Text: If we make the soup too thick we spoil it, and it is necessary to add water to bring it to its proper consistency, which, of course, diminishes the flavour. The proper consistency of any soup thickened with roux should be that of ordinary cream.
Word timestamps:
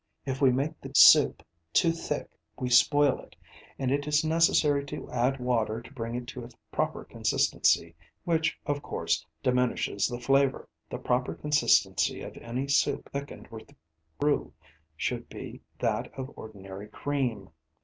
If 0.25 0.41
we 0.41 0.51
make 0.51 0.81
the 0.81 0.91
soup 0.95 1.43
too 1.73 1.91
thick 1.91 2.27
we 2.57 2.71
spoil 2.71 3.19
it, 3.19 3.35
and 3.77 3.91
it 3.91 4.07
is 4.07 4.25
necessary 4.25 4.83
to 4.85 5.07
add 5.11 5.39
water 5.39 5.79
to 5.79 5.93
bring 5.93 6.15
it 6.15 6.25
to 6.29 6.43
its 6.43 6.55
proper 6.71 7.03
consistency, 7.05 7.93
which, 8.23 8.57
of 8.65 8.81
course, 8.81 9.23
diminishes 9.43 10.07
the 10.07 10.19
flavour. 10.19 10.67
The 10.89 10.97
proper 10.97 11.35
consistency 11.35 12.21
of 12.21 12.35
any 12.37 12.67
soup 12.67 13.11
thickened 13.11 13.49
with 13.49 13.75
roux 14.19 14.51
should 14.97 15.29
be 15.29 15.61
that 15.77 16.11
of 16.17 16.33
ordinary 16.35 16.87
cream. 16.87 17.51